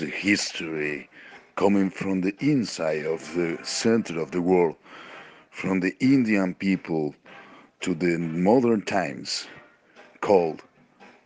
[0.00, 1.08] is history
[1.56, 4.74] coming from the inside of the center of the world,
[5.50, 7.14] from the Indian people
[7.80, 9.46] to the modern times,
[10.20, 10.62] called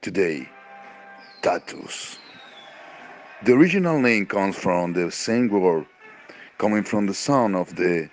[0.03, 0.49] today
[1.43, 2.19] tattoos.
[3.45, 5.87] The original name comes from the same word
[6.59, 8.11] coming from the sound of the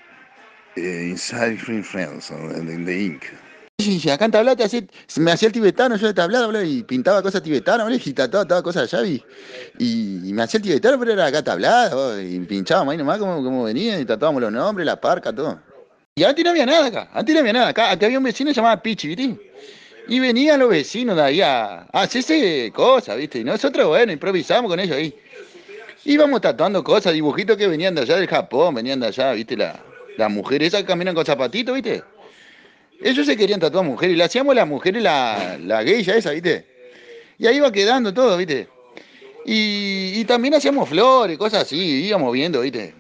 [0.78, 3.34] uh, inside friends and in the ink.
[3.78, 4.84] Y acá en Tablada hacía,
[5.18, 8.94] me hacía el tibetano, yo de Tablada, y pintaba cosas tibetanas, y tatuaba todas cosas
[8.94, 9.22] allá, y,
[9.78, 13.66] y, me hacía el tibetano, pero era acá Tablada, y pinchábamos ahí nomás como, como
[13.66, 15.60] venía, y tatuábamos los nombres, la parca, todo.
[16.16, 18.52] Y antes no había nada acá, antes no había nada, acá, acá había un vecino
[18.52, 19.52] llamado Pichi, ¿viste?
[20.08, 23.40] Y venían los vecinos de ahí a, a hacerse cosas, ¿viste?
[23.40, 25.14] Y nosotros, bueno, improvisamos con ellos ahí.
[26.06, 29.58] Íbamos tatuando cosas, dibujitos que venían de allá del Japón, venían de allá, ¿viste?
[29.58, 29.84] La,
[30.18, 32.04] las mujeres esas que caminan con zapatitos, ¿viste?
[33.02, 36.66] Ellos se querían tatuar mujeres y le hacíamos las mujeres la, la geisha esa, ¿viste?
[37.38, 38.68] Y ahí iba quedando todo, ¿viste?
[39.46, 42.94] Y, y también hacíamos flores, cosas así, íbamos viendo, ¿viste?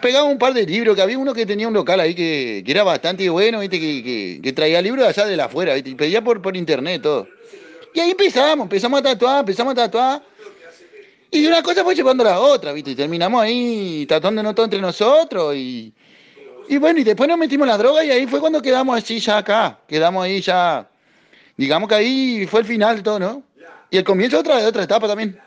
[0.00, 2.72] Pegaba un par de libros, que había uno que tenía un local ahí que, que
[2.72, 3.78] era bastante bueno, ¿viste?
[3.78, 5.90] Que, que, que traía libros allá de la afuera, ¿viste?
[5.90, 7.28] Y pedía por, por internet todo.
[7.94, 10.22] Y ahí empezamos, empezamos a tatuar, empezamos a tatuar.
[11.30, 12.92] Y una cosa fue llevando a la otra, ¿viste?
[12.92, 15.92] Y terminamos ahí tatuándonos todo entre nosotros y,
[16.68, 19.38] y bueno, y después nos metimos la droga y ahí fue cuando quedamos así ya
[19.38, 19.78] acá.
[19.86, 20.88] Quedamos ahí ya.
[21.56, 23.42] Digamos que ahí fue el final todo, ¿no?
[23.90, 25.38] Y el comienzo otra, de otra etapa también.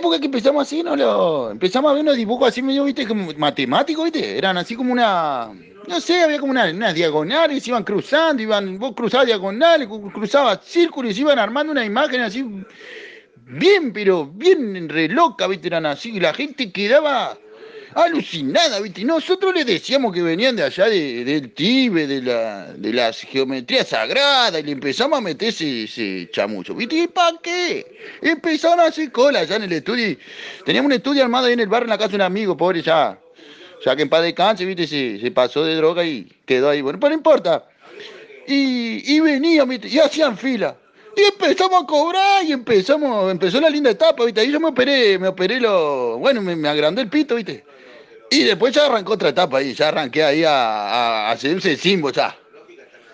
[0.00, 0.96] Porque que empezamos así, ¿no?
[0.96, 3.06] Lo, empezamos a ver unos dibujos así medio, ¿viste?
[3.06, 4.36] Como matemáticos, ¿viste?
[4.38, 5.50] Eran así como una.
[5.86, 8.78] No sé, había como unas una diagonales, iban cruzando, iban.
[8.78, 12.44] Vos cruzabas diagonales, cruzabas círculos, iban armando una imagen así
[13.46, 15.68] bien, pero bien re loca, ¿viste?
[15.68, 17.36] Eran así, y la gente quedaba
[17.94, 19.02] alucinada, ¿viste?
[19.02, 23.12] Y nosotros les decíamos que venían de allá de, del Tibe, de la, de la
[23.12, 26.96] geometría sagrada, y le empezamos a meter ese, ese chamucho, ¿viste?
[26.96, 27.86] ¿Y para qué?
[28.22, 30.16] Empezaron a hacer cola allá en el estudio.
[30.64, 32.82] Teníamos un estudio armado ahí en el barrio, en la casa de un amigo, pobre
[32.82, 33.18] ya.
[33.84, 34.86] Ya que en paz descanse, ¿viste?
[34.86, 36.80] Se, se pasó de droga y quedó ahí.
[36.80, 37.64] Bueno, pero no importa.
[38.46, 39.88] Y, y venían, ¿viste?
[39.88, 40.76] Y hacían fila.
[41.16, 44.40] Y empezamos a cobrar y empezamos, empezó la linda etapa, ¿viste?
[44.40, 47.64] Ahí yo me operé, me operé lo, bueno, me, me agrandó el pito, ¿viste?
[48.34, 52.36] Y después ya arrancó otra etapa ahí, ya arranqué ahí a, a, a simbo ya.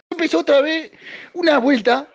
[0.09, 0.91] Empezó otra vez
[1.35, 2.09] una vuelta,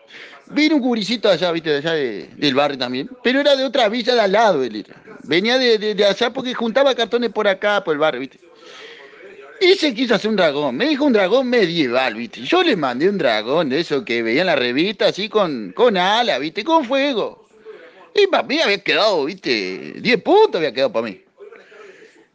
[0.48, 1.78] vino un cubricito allá, ¿viste?
[1.78, 4.86] Allá de, del barrio también, pero era de otra villa de al lado, él
[5.24, 8.40] Venía de, de, de allá porque juntaba cartones por acá, por el barrio, ¿viste?
[9.62, 10.76] Y se quiso hacer un dragón.
[10.76, 12.42] Me dijo un dragón medieval, ¿viste?
[12.42, 15.96] Yo le mandé un dragón de eso que veía en la revista, así con, con
[15.96, 16.64] ala, ¿viste?
[16.64, 17.48] Con fuego.
[18.16, 19.94] Y para mí había quedado, ¿viste?
[19.98, 21.25] 10 puntos había quedado para mí.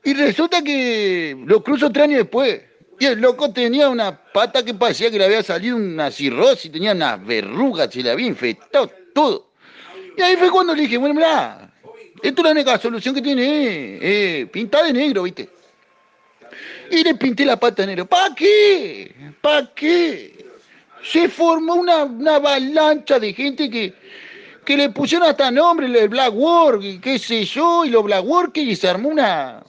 [0.05, 2.61] Y resulta que lo cruzo tres años después.
[2.99, 6.93] Y el loco tenía una pata que parecía que le había salido una cirrosis, tenía
[6.93, 9.51] unas verrugas, se le había infectado todo.
[10.17, 11.71] Y ahí fue cuando le dije, bueno, mira,
[12.23, 15.49] esto es la única solución que tiene, eh, eh, de negro, ¿viste?
[16.91, 18.07] Y le pinté la pata de negro.
[18.07, 19.15] ¿Para qué?
[19.41, 20.45] ¿Para qué?
[21.03, 23.95] Se formó una, una avalancha de gente que,
[24.67, 28.59] que le pusieron hasta nombre, el Black Work, qué sé yo, y los Black Work,
[28.59, 29.63] y se armó una,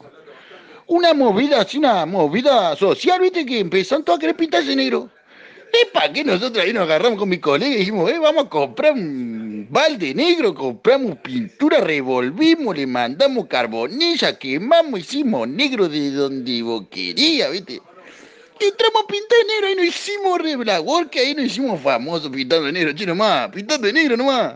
[0.91, 5.09] una movida, así una movida social, viste, que empezaron todos a querer pintarse negro.
[5.72, 8.50] ¿Y para qué nosotros ahí nos agarramos con mi colega y dijimos, eh, vamos a
[8.50, 16.62] comprar un balde negro, compramos pintura, revolvimos, le mandamos carbonilla, quemamos, hicimos negro de donde
[16.62, 17.81] vos querías, viste?
[18.59, 22.94] Entramos a pintar negro y nos hicimos re que ahí nos hicimos famosos pintando negro,
[22.94, 24.56] che nomás, pintando de negro nomás.